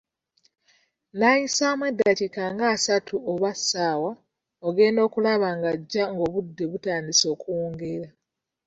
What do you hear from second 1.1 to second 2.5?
Nayisaamu eddakiika